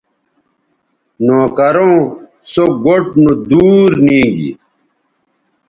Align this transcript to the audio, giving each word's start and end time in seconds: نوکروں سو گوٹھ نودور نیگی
نوکروں 1.25 1.97
سو 2.51 2.63
گوٹھ 2.83 3.09
نودور 3.23 3.89
نیگی 4.05 4.49